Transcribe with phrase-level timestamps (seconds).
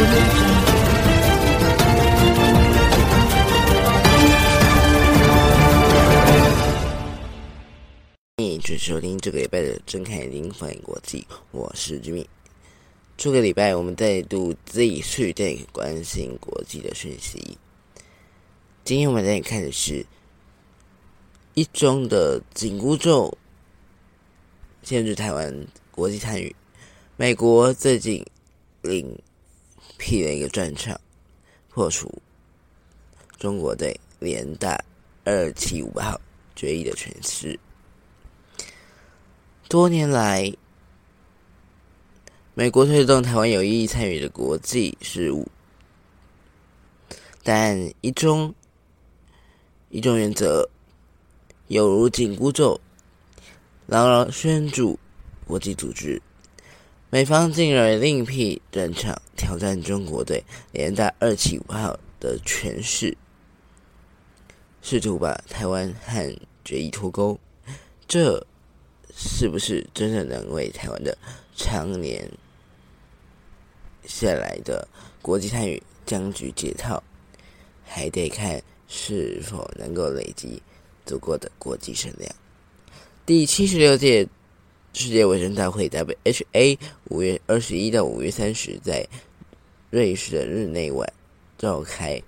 [0.00, 0.06] 欢
[8.38, 12.24] 迎收听这个礼拜的《睁开眼睛放眼国际》，我是 Jimmy。
[13.18, 17.58] 这个礼拜我们再度继续在关心国际的讯息。
[18.82, 20.06] 今天我们在看的是
[21.52, 23.36] 一中的紧箍咒
[24.82, 26.56] 限制台湾国际参与。
[27.18, 28.24] 美国最近
[28.80, 29.14] 领
[30.00, 30.98] 辟了一个战场，
[31.68, 32.10] 破除
[33.38, 34.82] 中国队联大
[35.24, 36.18] 二七五号
[36.56, 37.60] 决议的诠释。
[39.68, 40.50] 多年来，
[42.54, 45.46] 美国推动台湾有意义参与的国际事务，
[47.42, 48.54] 但一中
[49.90, 50.66] 一中原则
[51.68, 52.80] 有如紧箍咒，
[53.86, 54.98] 牢牢拴住
[55.46, 56.20] 国际组织。
[57.10, 60.42] 美方进而另辟战场，挑战中国队
[60.72, 63.16] 连带二七五号的权势，
[64.80, 67.38] 试图把台湾和决议脱钩。
[68.08, 68.46] 这。
[69.22, 71.18] 是不是真的能为台湾的
[71.54, 72.30] 常年
[74.06, 74.86] 下来的
[75.20, 77.02] 国际参与僵局解套，
[77.84, 80.62] 还得看是否能够累积
[81.04, 82.34] 足够的国际声量。
[83.26, 84.26] 第七十六届
[84.92, 86.78] 世界卫生大会 （WHA）
[87.10, 89.06] 五月二十一到五月三十在
[89.88, 91.06] 瑞士的日内瓦
[91.56, 92.20] 召开，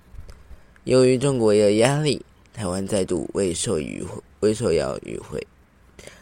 [0.85, 2.25] 由于中国的压力，
[2.55, 4.07] 台湾再度未受与
[4.41, 5.45] 未受邀与会。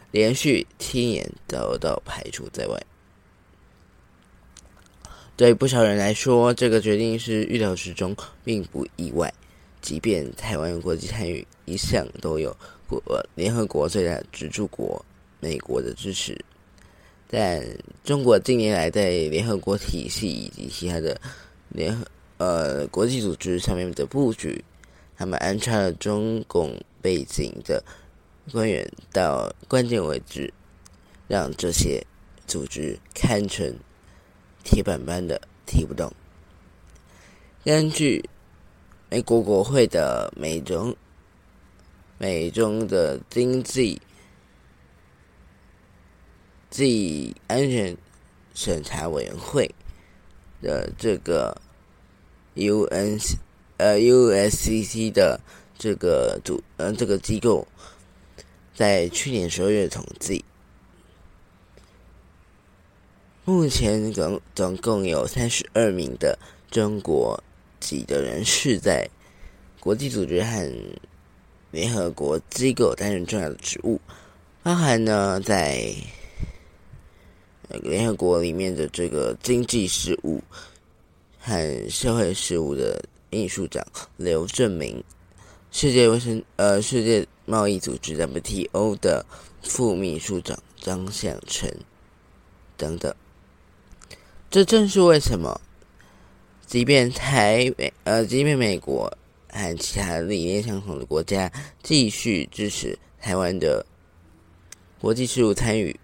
[0.09, 2.83] 连续七年遭到排除在外，
[5.37, 9.33] 对不少人来说，这个决定是预料之中，并不意外。
[9.79, 12.55] 即便台湾国际参与一向都有
[12.87, 13.01] 国
[13.35, 15.03] 联合国最大支柱国
[15.41, 16.39] 美国的支持，
[17.29, 17.61] 但
[18.05, 21.19] 中国近年来在联合国体系以及其他的
[21.67, 22.05] 联合
[22.37, 24.63] 呃国际组织上面的布局，
[25.17, 27.83] 他们安插了中共背景的。
[28.51, 30.51] 官员到关键位置，
[31.27, 32.03] 让这些
[32.47, 33.73] 组织堪称
[34.63, 36.11] 铁板般的踢不动。
[37.63, 38.27] 根据
[39.11, 40.93] 美国国会的美中
[42.17, 44.01] 美中的经济
[46.71, 47.95] 及安全
[48.55, 49.69] 审查委员会
[50.63, 51.55] 的这个
[52.55, 53.19] U N
[53.77, 55.39] 呃 U S C C 的
[55.77, 57.67] 这个组呃这个机构。
[58.73, 60.43] 在去年十二月统计，
[63.43, 66.39] 目前总总共有三十二名的
[66.71, 67.43] 中国
[67.79, 69.07] 籍的人士在
[69.79, 70.71] 国际组织和
[71.69, 73.99] 联合国机构担任重要的职务，
[74.63, 75.93] 包含呢在
[77.81, 80.41] 联合国里面的这个经济事务
[81.39, 83.85] 和社会事务的秘书长
[84.17, 85.03] 刘正明。
[85.71, 89.25] 世界卫生呃，世界贸易组织 WTO 的
[89.61, 91.71] 副秘书长张向成
[92.75, 93.15] 等等，
[94.49, 95.61] 这正是为什么，
[96.65, 99.09] 即便台美呃，即便美国
[99.47, 101.49] 和其他理念相同的国家
[101.81, 103.85] 继续支持台湾的
[104.99, 105.97] 国际事务参与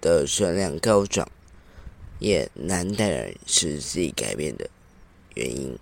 [0.00, 1.28] 的声量高涨，
[2.18, 4.68] 也难带来实际改变的
[5.34, 5.78] 原因。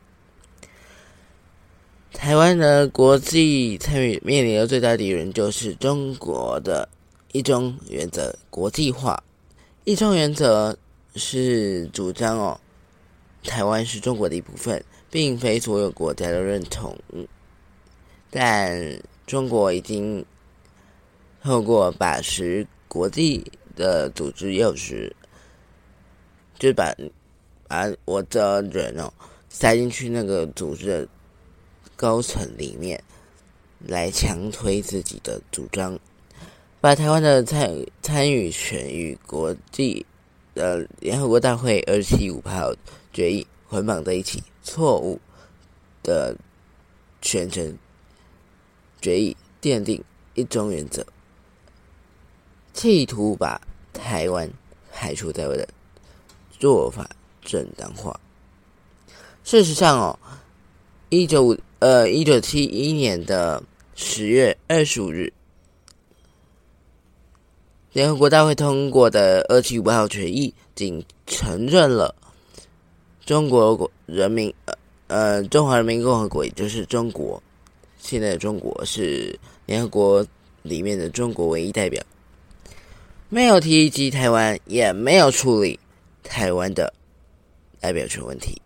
[2.13, 6.89] 台湾的国际参与面临的最大敌人就是中国的
[7.33, 9.23] 一中原则国际化。
[9.85, 10.79] 一中原则
[11.17, 12.61] 是主张哦，
[13.43, 16.97] 台湾是中国的一部分，并非所有国家都认同。
[18.31, 20.25] 但中国已经
[21.43, 25.13] 透过把持国际的组织钥匙，
[26.59, 26.95] 就把
[27.69, 29.13] 把我的人哦
[29.49, 31.09] 塞进去那个组织的。
[31.97, 33.01] 高层里面
[33.79, 35.97] 来强推自己的主张，
[36.81, 40.05] 把台湾的参参与权与国际
[40.57, 42.75] 的联合国大会二七五号
[43.13, 45.21] 决议捆绑在一起，错误
[46.03, 46.37] 的
[47.23, 47.79] 全程
[49.01, 50.03] 决议奠定
[50.35, 51.07] 一中原则，
[52.75, 53.59] 企图把
[53.95, 54.47] 台湾
[54.93, 55.67] 排除在外的
[56.59, 57.09] 做法
[57.43, 58.21] 正当化。
[59.43, 60.19] 事实上哦，
[61.09, 61.57] 一九五。
[61.81, 63.63] 呃，一九七一年的
[63.95, 65.31] 十月二十五日，
[67.93, 72.15] 联合国大会通过的二七五号决议，仅承认了
[73.27, 74.75] 中国国人民呃
[75.09, 77.43] 呃中华人民共和国，也就是中国
[77.99, 80.27] 现在的中国是联合国
[80.63, 82.03] 里面的中国唯一代表，
[83.35, 85.81] 没有提及台湾，也没有处理
[86.23, 86.95] 台湾的
[87.81, 88.63] 代表权问题。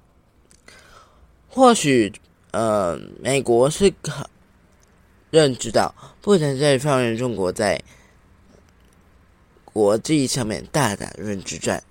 [1.48, 2.12] 或许，
[2.50, 4.28] 呃，美国是可
[5.30, 7.82] 认知到不能再放任中国在
[9.64, 11.82] 国际上面大打认知战。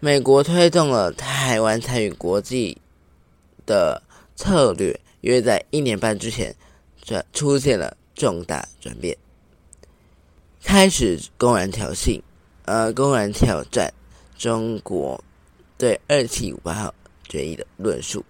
[0.00, 2.76] 美国推动了台湾参与国际
[3.64, 4.02] 的
[4.34, 6.56] 策略，约在一年半之前，
[7.00, 9.16] 转出现了重大转变，
[10.68, 12.20] 开始公然挑衅，
[12.66, 13.90] 呃，公然挑战
[14.36, 15.18] 中国
[15.78, 16.94] 对二七五八号
[17.26, 18.22] 决议的论述。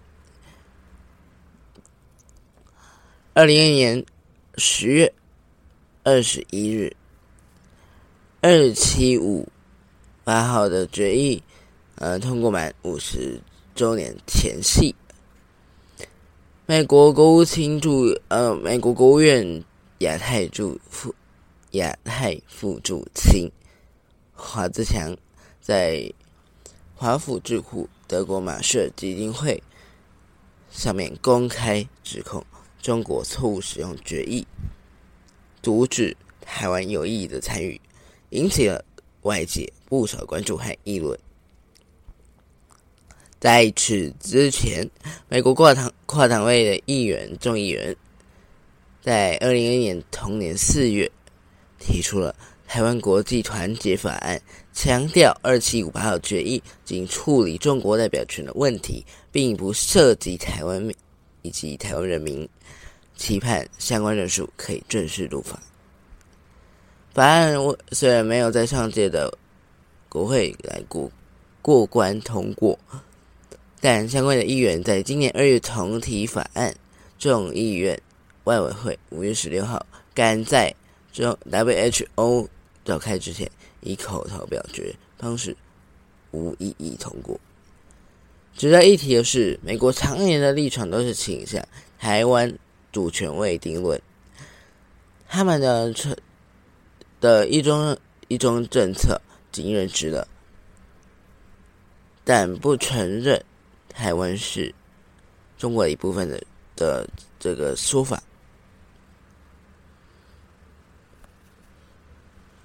[3.35, 4.07] 二零二一年
[4.57, 5.13] 十月
[6.05, 6.95] 二十一日，
[8.41, 9.49] 二七五
[10.23, 11.43] 八号的决议。
[11.97, 13.41] 呃，通过满五十
[13.75, 14.95] 周年前夕，
[16.67, 19.65] 美国国务卿驻呃，美国国务院
[19.99, 21.13] 亚太驻副
[21.73, 23.53] 亚太副主席
[24.33, 25.15] 华自强
[25.61, 26.11] 在
[26.95, 29.63] 华府智库德国马舍基金会
[30.71, 32.43] 上面公开指控
[32.81, 34.47] 中国错误使用决议，
[35.63, 37.79] 阻止台湾有意义的参与，
[38.31, 38.83] 引起了
[39.23, 41.19] 外界不少关注和议论。
[43.39, 44.89] 在此之前，
[45.29, 47.95] 美国跨党跨党位的议员众议员
[49.03, 51.11] 在二零二一年同年四月
[51.79, 52.35] 提出了
[52.71, 54.37] 《台湾国际团结法案》，
[54.73, 60.87] 强调二七五八号决议仅处理中国代表权的问题，并不涉及台湾
[61.43, 62.49] 以及台湾人民，
[63.17, 65.61] 期盼相关人数可以正式入法。
[67.15, 67.55] 法案
[67.93, 69.33] 虽然没有在上届的
[70.09, 71.11] 国会来过
[71.63, 72.79] 过关通过。
[73.81, 76.75] 但相关的议员在今年二月重提法案，
[77.17, 77.97] 众议院
[78.43, 80.75] 外委会五月十六号赶在
[81.23, 82.49] 中 WHO
[82.85, 83.51] 召开之前，
[83.81, 85.57] 以口头表决方式
[86.31, 87.39] 无异议通过。
[88.57, 91.67] 值得一提的是，美国常年的立场都是倾向
[91.99, 92.59] 台湾
[92.91, 94.01] 主权未定论，
[95.29, 95.95] 他们的
[97.21, 97.97] 的一中
[98.29, 99.21] 一中政策
[99.53, 100.27] 仅认知了，
[102.25, 103.45] 但不承认。
[103.91, 104.73] 台湾是
[105.57, 106.41] 中国一部分的
[106.77, 107.09] 的
[107.41, 108.23] 这个说法。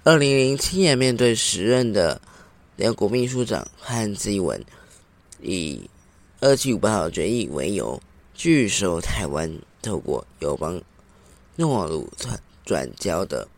[0.06, 2.20] 二零零七年，面对时任的
[2.76, 4.62] 联合国秘书长汉基文
[5.40, 5.88] 以
[6.40, 8.02] 二七五八号决议为由，
[8.34, 10.78] 拒收台湾透过友邦
[11.56, 13.48] 诺鲁转转交的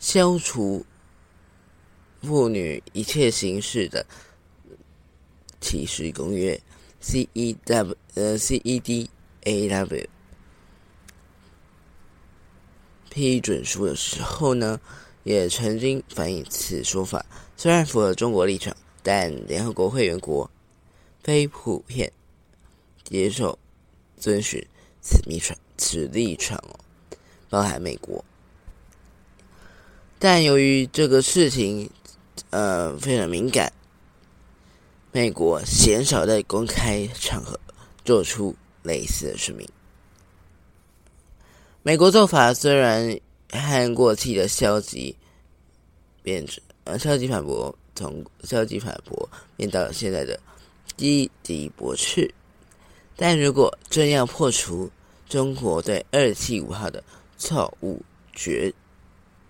[0.00, 0.82] 消除
[2.22, 4.06] 妇女一切形式的
[5.60, 6.58] 歧视公约。
[7.00, 9.10] C E W 呃 C E D
[9.42, 10.06] A W
[13.10, 14.80] 批准书的时候呢，
[15.24, 17.24] 也曾经反映此说法
[17.56, 20.50] 虽然符合中国立场，但联合国会员国
[21.22, 22.12] 非普遍
[23.04, 23.58] 接受
[24.18, 24.64] 遵循
[25.00, 26.78] 此立场此立场哦，
[27.48, 28.24] 包含美国。
[30.18, 31.90] 但由于这个事情
[32.50, 33.72] 呃非常敏感。
[35.14, 37.60] 美国鲜少在公开场合
[38.02, 39.68] 做出类似的声明。
[41.82, 43.20] 美国做法虽然
[43.52, 45.16] 和过去的消极
[46.22, 50.38] 变成呃消极反驳，从消极反驳变到了现在的
[50.96, 52.32] 积极驳斥，
[53.16, 54.90] 但如果真要破除
[55.28, 57.02] 中国对二七五号的
[57.36, 58.72] 错误决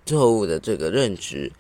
[0.04, 1.50] 错误的这个认知。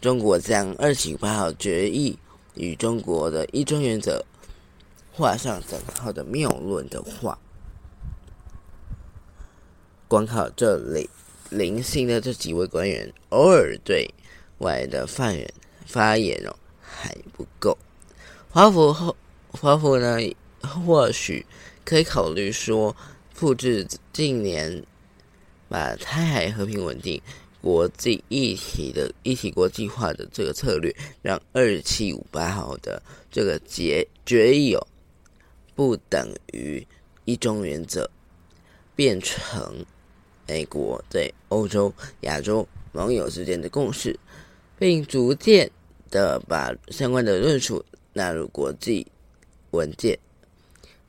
[0.00, 2.18] 中国将二七八号决议
[2.54, 4.24] 与中国的一中原则
[5.12, 7.38] 画上等号的谬论的话，
[10.10, 11.08] 光靠这里
[11.50, 14.12] 零星的这几位官员偶尔对
[14.58, 15.48] 外的发言
[15.86, 17.78] 发言哦还不够。
[18.48, 19.16] 华府后
[19.52, 20.18] 华府呢，
[20.84, 21.46] 或许
[21.84, 22.96] 可以考虑说，
[23.32, 24.84] 复制近年
[25.68, 27.22] 把台海和平稳定。
[27.62, 34.86] 国际一体的一体国际化的这个策略，让二七五八号的这个决决议哦，
[35.74, 36.86] 不等于
[37.26, 38.10] 一中原则，
[38.96, 39.84] 变成
[40.50, 44.18] 美国对欧洲、亚洲盟友之间的共识，
[44.76, 45.70] 并逐渐
[46.10, 49.06] 的把相关的论述纳入国际
[49.70, 50.18] 文件，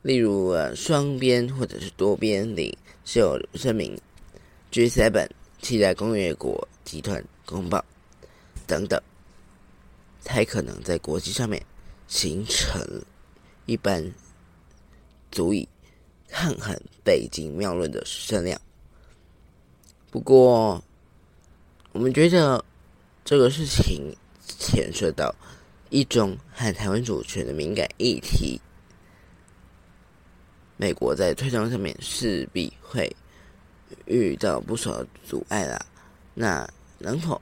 [0.02, 2.72] 例如呃双边或者是多边领
[3.04, 3.98] 袖声明
[4.70, 5.28] G7。
[5.60, 7.84] 期待工业国集团公报
[8.66, 9.00] 等等，
[10.20, 11.64] 才可能在国际上面
[12.08, 12.80] 形成
[13.66, 14.04] 一般
[15.30, 15.68] 足以
[16.28, 18.60] 抗衡北京妙论的声量。
[20.12, 20.84] 不过，
[21.92, 22.62] 我们觉得
[23.24, 24.14] 这个事情
[24.58, 25.34] 牵涉到
[25.88, 28.60] 一种和台湾主权的敏感议题，
[30.76, 33.16] 美国在推动上面势必会
[34.04, 35.82] 遇到不少阻碍啦。
[36.34, 37.40] 那能否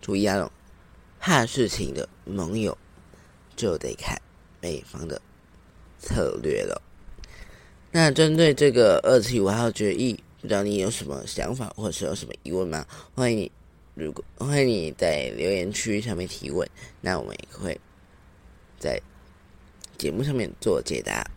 [0.00, 0.50] 注意啊？
[1.20, 2.76] 怕事情的盟友
[3.54, 4.18] 就得看
[4.62, 5.20] 美方的
[5.98, 6.80] 策略了。
[7.90, 12.86] 那针对这个二七五号决议，不知道你有什么想法，或者是有什么疑问吗？
[13.16, 13.50] 欢迎你，
[13.96, 16.68] 如果欢迎你在留言区上面提问，
[17.00, 17.80] 那我们也会
[18.78, 19.02] 在
[19.98, 21.28] 节目上面做解答。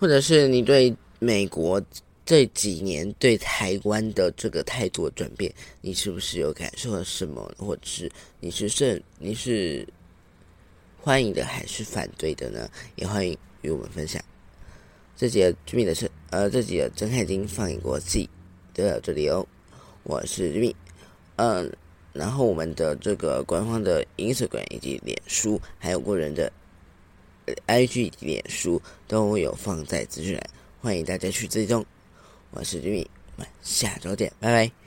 [0.00, 1.82] 或者是你对美国
[2.24, 5.52] 这几年对台湾的这个态度转变，
[5.82, 7.54] 你是不是有感受到什么？
[7.58, 9.86] 或者是你是是你是
[10.98, 12.66] 欢迎的还是反对的呢？
[12.96, 14.24] 也欢迎与我们分享。
[15.18, 18.30] 这集的居民的是呃，这集的睁开眼睛放眼国际
[18.72, 19.44] 就到这里哦。
[20.04, 20.74] 我是居民，
[21.34, 21.76] 嗯，
[22.12, 26.52] 然后我们的这个官方的 Instagram 以及脸书，还有个人的。
[27.66, 30.50] IG、脸书都有放在资讯栏，
[30.82, 31.82] 欢迎大家去追踪。
[32.50, 33.06] 我是 Jimmy，
[33.36, 34.77] 我们下周见，拜拜。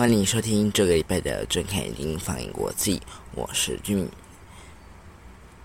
[0.00, 2.98] 欢迎收听这个礼拜的《睁开眼睛放映国际》，
[3.34, 4.08] 我是君。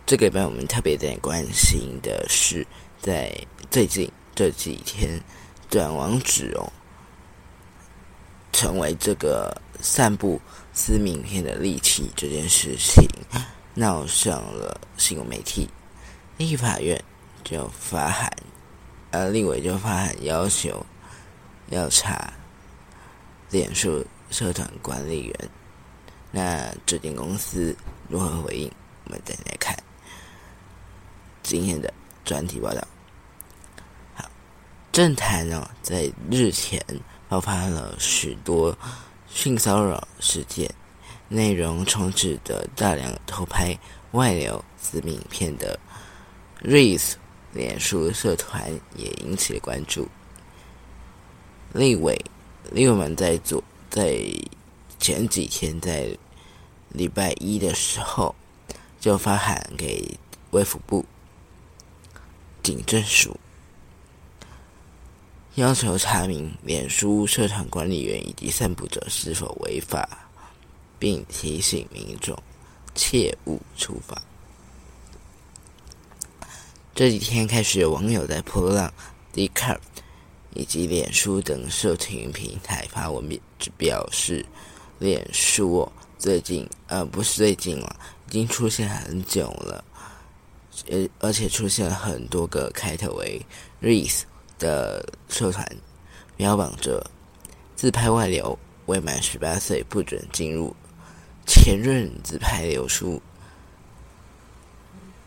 [0.06, 2.68] 这个礼拜我们特别在关心的是，
[3.00, 3.34] 在
[3.72, 5.24] 最近这几天，
[5.70, 6.68] 短网址哦，
[8.52, 10.42] 成为这个散布
[10.74, 13.08] 私名片的利器这件事情，
[13.74, 15.70] 闹上了新闻媒体。
[16.36, 17.02] 立法院
[17.42, 18.30] 就发函，
[19.12, 20.86] 呃，立委就发函要求
[21.70, 22.34] 要查
[23.50, 24.06] 脸书。
[24.36, 25.50] 社团管理员，
[26.30, 27.74] 那这间公司
[28.10, 28.70] 如何回应？
[29.06, 29.74] 我们再来看
[31.42, 31.94] 今天的
[32.26, 32.86] 专题报道。
[34.14, 34.30] 好，
[34.92, 36.84] 政坛呢，在日前
[37.30, 38.78] 爆发了许多
[39.30, 40.70] 性骚扰事件，
[41.30, 43.74] 内容充斥着大量偷拍、
[44.12, 45.80] 外流私密影片的
[46.62, 47.14] Race
[47.54, 50.06] 脸书社团也引起了关注。
[51.72, 52.20] 立委，
[52.70, 53.64] 立委们在做。
[53.96, 54.20] 在
[55.00, 56.10] 前几天，在
[56.90, 58.36] 礼拜一的时候，
[59.00, 60.20] 就发函给
[60.52, 61.06] 卫福部
[62.62, 63.40] 警政署，
[65.54, 70.28] 要求查明脸书社团管理员以及散布者是否违法，
[71.00, 72.38] 并提醒民众
[72.96, 74.22] 切勿触法。
[76.94, 78.94] 这几天开始，有网友在破浪、
[79.32, 79.80] d c a r
[80.56, 83.30] 以及脸书等社群平台发文
[83.78, 84.44] 表示，
[85.00, 87.96] 脸书最近呃不是最近了，
[88.30, 89.84] 已经出现很久了，
[90.90, 93.46] 而而且出现了很多个开头为
[93.82, 94.22] “res”
[94.58, 95.68] 的社团，
[96.38, 97.06] 标榜着
[97.76, 100.74] 自拍外流、未满十八岁不准进入、
[101.46, 103.22] 前任自拍流出，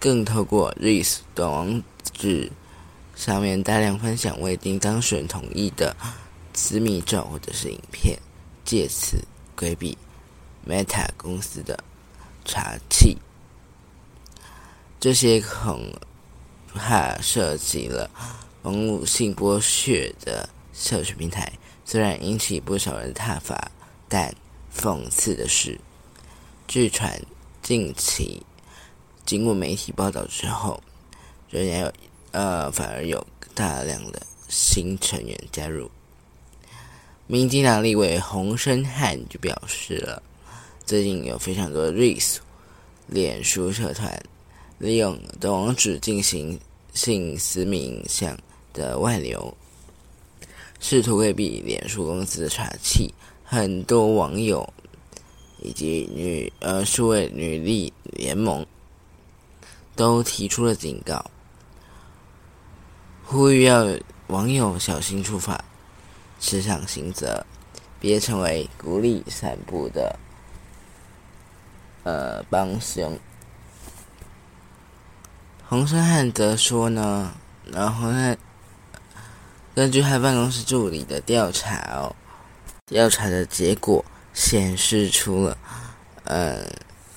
[0.00, 1.82] 更透过 “res” 短网
[2.14, 2.50] 址。
[3.18, 5.94] 上面大量分享未经当事人同意的
[6.54, 8.16] 私密照或者是影片，
[8.64, 9.18] 借此
[9.56, 9.98] 规避
[10.64, 11.82] Meta 公司的
[12.44, 13.16] 查缉。
[15.00, 15.92] 这些恐
[16.72, 18.08] 怕涉及了
[18.62, 21.52] 网络性剥削的社群平台，
[21.84, 23.72] 虽然引起不少人挞伐，
[24.08, 24.32] 但
[24.72, 25.76] 讽刺的是，
[26.68, 27.20] 据传
[27.62, 28.46] 近期
[29.26, 30.80] 经过媒体报道之后，
[31.50, 31.92] 仍然有。
[32.32, 35.90] 呃，反而有大量的新成员加入。
[37.26, 40.23] 民进党立委洪生汉就表示了，
[40.87, 42.37] 最近有非常多的 RIS
[43.06, 44.23] 脸书社团
[44.78, 46.58] 利用的网址进行
[46.94, 48.38] 性私密影像
[48.73, 49.54] 的外流，
[50.80, 53.11] 试图规避脸书公司的查缉。
[53.44, 54.70] 很多网友
[55.62, 58.64] 以及女呃数位女力联盟
[59.97, 61.25] 都提出了警告。
[63.30, 63.87] 呼吁要
[64.28, 65.62] 网友小心处罚，
[66.40, 67.44] 持上行责，
[68.00, 70.18] 别成为鼓励散步的
[72.04, 73.18] 呃帮凶。
[75.68, 77.35] 洪生汉则说呢，
[77.66, 78.35] 然后呢，
[79.75, 82.16] 根据他办公室助理的调查哦，
[82.87, 85.58] 调查的结果显示出了，
[86.25, 86.64] 呃，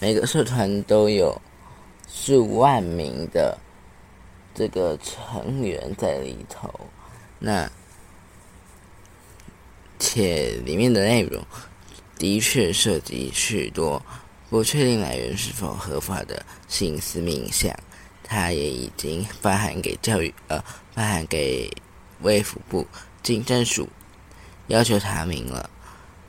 [0.01, 1.41] 每个社团都有
[2.09, 3.57] 数万名的。
[4.53, 6.69] 这个成员在里头，
[7.39, 7.71] 那
[9.97, 11.41] 且里面的内容
[12.17, 14.03] 的确涉及许多
[14.49, 17.73] 不确定来源是否合法的性私密影像，
[18.23, 20.61] 他也已经发函给教育呃
[20.93, 21.71] 发函给
[22.21, 22.85] 卫福部
[23.23, 23.87] 警政署，
[24.67, 25.69] 要求查明了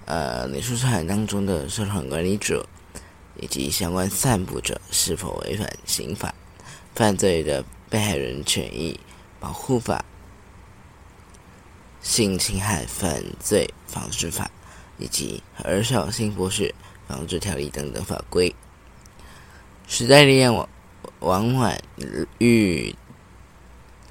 [0.06, 2.66] 呃脸书社团当中的社团管理者
[3.36, 6.32] 以及相关散布者是否违反刑法
[6.94, 7.64] 犯罪的。
[7.92, 8.98] 被害人权益
[9.38, 10.02] 保护法、
[12.00, 14.50] 性侵害犯罪防治法
[14.96, 16.74] 以及儿少性剥削
[17.06, 18.54] 防治条例等等法规。
[19.86, 20.66] 时代力量王
[21.20, 21.78] 王婉
[22.38, 22.96] 玉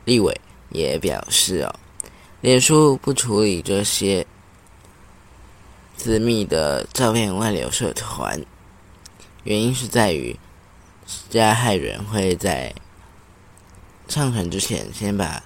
[0.06, 1.74] 立委也表示：“哦，
[2.42, 4.28] 脸书不处理这些
[5.98, 8.40] 私密的照片外流社团，
[9.44, 10.40] 原因是在于
[11.32, 12.72] 加害人会在。”
[14.12, 15.42] 上传之前，先把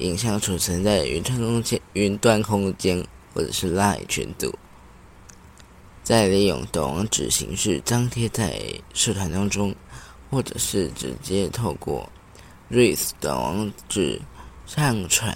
[0.00, 3.02] 影像储存在云端空间、云端空间
[3.32, 4.54] 或者是 Line 群组，
[6.02, 9.74] 再利用短网址形式张贴在社团当中，
[10.30, 12.06] 或者是直接透过
[12.70, 14.20] RIS 的网址
[14.66, 15.34] 上传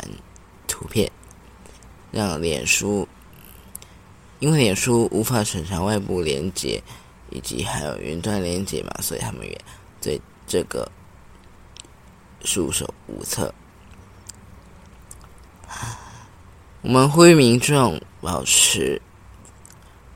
[0.68, 1.10] 图片，
[2.12, 3.08] 让脸书，
[4.40, 6.82] 因为脸书无法审查外部连接
[7.30, 9.58] 以及还有云端连接嘛，所以他们也
[10.02, 10.86] 对这个。
[12.44, 13.52] 束手无策。
[16.82, 19.00] 我们呼吁民众保持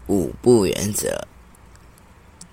[0.06, 1.26] 五不原则，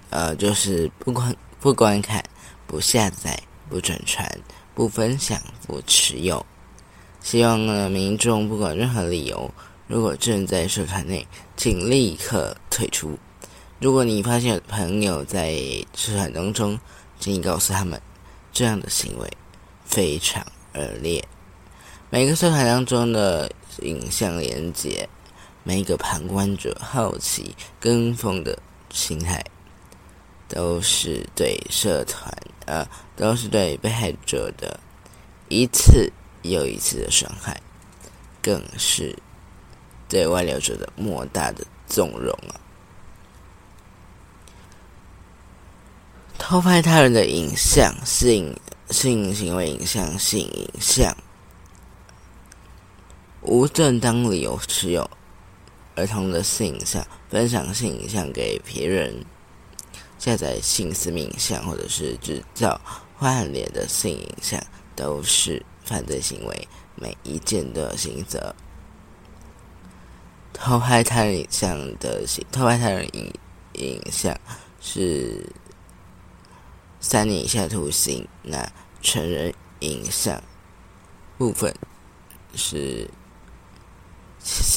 [0.10, 2.24] 呃，就是不观不观看、
[2.66, 3.38] 不下载、
[3.70, 4.40] 不转传、
[4.74, 6.46] 不分享、不持有。
[7.22, 9.54] 希望呢，民众不管任何理由，
[9.88, 13.20] 如果正在社团内，请立刻退出。
[13.80, 15.54] 如果你发现朋友在
[15.94, 16.80] 社团当中，
[17.20, 18.02] 请你告诉他们
[18.54, 19.30] 这样的行为。
[19.86, 21.24] 非常恶劣。
[22.10, 25.08] 每个社团当中的影像连接，
[25.64, 28.58] 每个旁观者好奇跟风的
[28.92, 29.44] 心态，
[30.48, 32.32] 都是对社团
[32.66, 34.80] 呃，都是对被害者的
[35.50, 36.12] 一次
[36.44, 37.60] 又一次的伤害，
[38.42, 39.18] 更是
[40.08, 42.56] 对外流者的莫大的纵容啊！
[46.38, 48.56] 偷拍他人的影像，性
[48.92, 51.16] 性行为影像、性影像，
[53.42, 55.10] 无正当理由持有
[55.96, 59.26] 儿童的性影像、分享性影像给别人、
[60.20, 62.80] 下载性私密影像，或者是制造
[63.16, 64.64] 换脸的性影像，
[64.96, 68.56] 都是犯罪行为，每一件都有刑责。
[70.54, 73.34] 偷拍他人影像的偷拍他人影
[73.74, 74.40] 影像
[74.80, 75.44] 是。
[77.08, 78.68] 三年以下徒刑，那
[79.00, 80.42] 成人影像
[81.38, 81.72] 部分
[82.56, 83.08] 是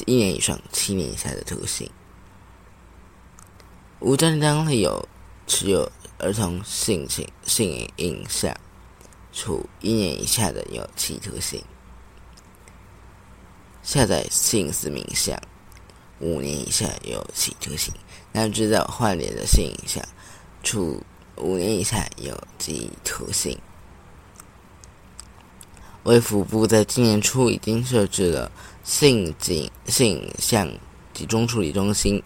[0.04, 1.90] 一年以上七年以下的徒刑。
[4.00, 5.08] 无正当理由
[5.46, 8.54] 持有儿童性性性影像，
[9.32, 11.64] 处一年以下的有期徒刑。
[13.82, 15.40] 下载性私密影像，
[16.18, 17.94] 五年以下有期徒刑。
[18.32, 20.06] 那制造换脸的性影像，
[20.62, 21.02] 处。
[21.40, 23.58] 五年以下有期徒刑。
[26.04, 28.50] 卫福部在今年初已经设置了
[28.82, 30.70] 性警性向
[31.12, 32.22] 集中处理中心，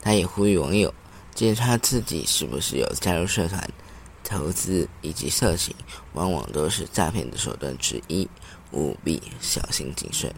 [0.00, 0.94] 他也呼吁网友
[1.34, 3.68] 检查自己是不是有加入社团、
[4.24, 5.74] 投资以及色情，
[6.14, 8.26] 往往都是诈骗的手段之一，
[8.72, 10.34] 务必小心谨慎。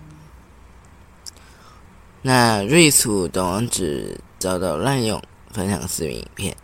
[2.22, 6.56] 那瑞素的网址遭到滥用，分享视频影片，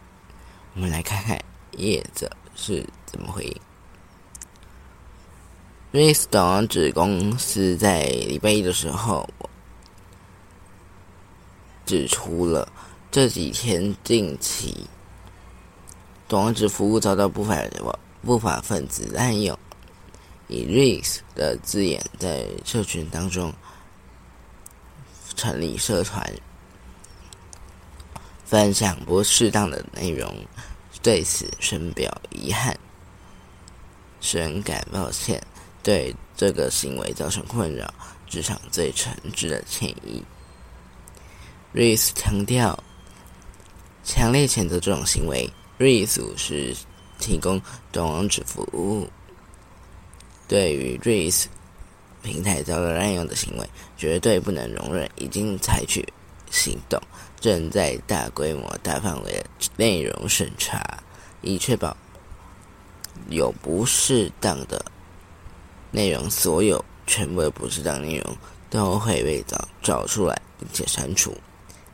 [0.76, 1.42] 我们来看看
[1.78, 3.60] 业者是怎么回应。
[5.90, 9.26] 瑞斯的网址公司在礼拜一的时候
[11.86, 12.70] 指出了
[13.10, 14.86] 这几天近期
[16.28, 17.56] 网址服务遭到不法
[18.20, 19.58] 不法分子滥用，
[20.48, 23.50] 以 “race” 的字眼在社群当中
[25.34, 26.30] 成立社团，
[28.44, 30.36] 分享不适当的内容，
[31.06, 32.76] 对此深表遗憾，
[34.20, 35.40] 深感抱歉。
[35.80, 37.94] 对这个行为造成困扰，
[38.26, 40.20] 致上最诚挚的歉意。
[41.70, 42.76] 瑞斯强调，
[44.02, 45.48] 强烈谴责这种行为。
[45.78, 46.74] 瑞斯是
[47.20, 49.08] 提供短网址服务，
[50.48, 51.46] 对于瑞斯
[52.20, 56.04] 平台遭到滥用的行为，绝对不能容忍，已经采取
[56.50, 57.00] 行动，
[57.40, 61.02] 正在大规模、大范围的内容审查，
[61.42, 61.96] 以确保
[63.28, 64.84] 有不适当的。
[65.92, 68.36] 内容所有全部的不适当内容
[68.68, 71.36] 都会被找找出来并且删除，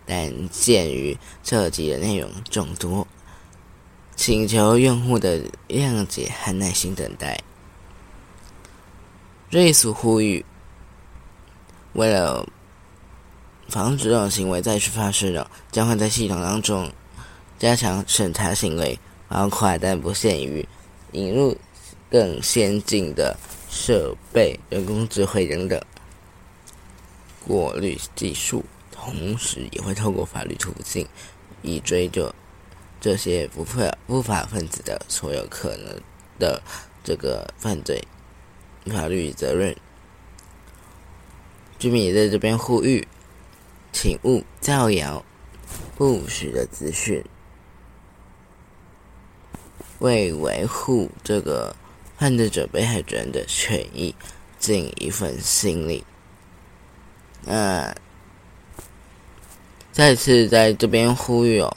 [0.07, 3.07] 但鉴于涉及的内容众多，
[4.17, 7.41] 请求用户的谅解和耐心等待。
[9.51, 10.45] 瑞苏呼吁，
[11.93, 12.45] 为了
[13.73, 16.93] 防止这种行为再次发生了，将会在系统当中
[17.59, 20.69] 加强审查行为，包括但不限于
[21.13, 21.57] 引入
[22.11, 23.35] 更先进的。
[23.75, 25.81] 设备、人工智慧等等
[27.47, 31.09] 过滤技术，同时也会透过法律途径，
[31.63, 32.31] 以追究
[33.01, 35.99] 这些不法不法分子的所有可能
[36.39, 36.63] 的
[37.03, 38.07] 这个犯罪
[38.85, 39.75] 法律责任。
[41.79, 43.09] 居民也在这边呼吁，
[43.93, 45.25] 请勿造谣
[45.97, 47.23] 不实的资讯，
[50.01, 51.77] 为维护这个。
[52.19, 54.15] 犯罪者、被害人的权益
[54.57, 56.05] 尽一份心力。
[57.45, 57.93] 那
[59.91, 61.77] 再次在这边呼吁哦，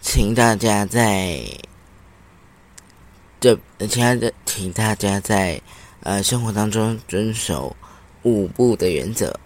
[0.00, 1.38] 请大家在
[3.38, 5.60] 这，亲爱的，请大家在
[6.02, 7.76] 呃生活当中遵守
[8.22, 9.38] 五不的原则。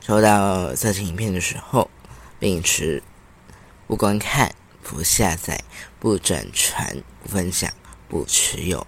[0.00, 1.90] 收到色情影片的时候，
[2.38, 3.02] 秉持
[3.86, 5.62] 不观看、不下载、
[5.98, 7.72] 不转传、不分享。
[8.08, 8.84] 不持有，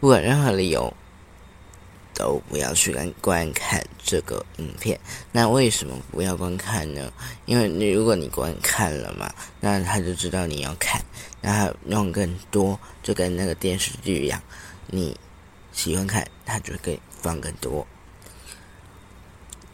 [0.00, 0.92] 不管任何理由，
[2.12, 4.98] 都不要去观观看这个影片。
[5.30, 7.12] 那为什么不要观看呢？
[7.46, 11.00] 因为你如果你观看了嘛，那他就知道你要看，
[11.40, 14.42] 那用更多，就跟那个电视剧一样，
[14.88, 15.16] 你
[15.72, 17.86] 喜欢看，他就给放更多。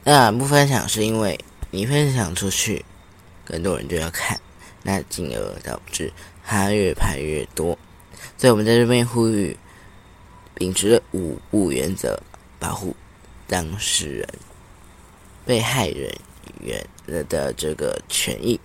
[0.06, 1.38] 那不分享是因为
[1.70, 2.84] 你分享出去，
[3.42, 4.38] 更多人就要看，
[4.82, 6.12] 那进而导致
[6.44, 7.78] 他越拍越多。
[8.36, 9.56] 所以我们在这边呼吁，
[10.54, 12.20] 秉持五不原则，
[12.58, 12.94] 保护
[13.46, 14.28] 当事人、
[15.46, 16.14] 被害人
[16.60, 16.86] 员
[17.28, 18.60] 的这个权益。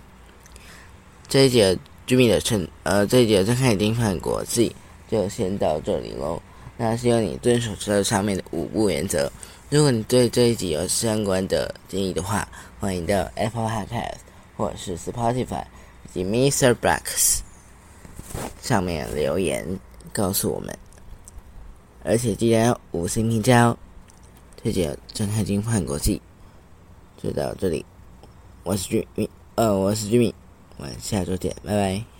[1.26, 4.76] 这一节居民的称，呃，这一节正看已经看国际
[5.10, 6.42] 就先到这里喽。
[6.76, 9.32] 那希望你遵守这上面的五不原则。
[9.70, 12.48] 如果你对这一集有相关的建议的话，
[12.80, 14.16] 欢迎到 Apple Podcast
[14.56, 15.64] 或是 Spotify
[16.12, 16.74] 以及 Mr.
[16.74, 17.38] Blacks。
[18.60, 19.78] 上面留言
[20.12, 20.76] 告诉我们，
[22.02, 23.78] 而且记得要五星评价哦。
[24.56, 26.20] 推荐睁开金换国际，
[27.22, 27.86] 就到这里。
[28.64, 30.34] 我是居民，呃，我是居民，
[30.78, 32.19] 我们下周见，拜拜。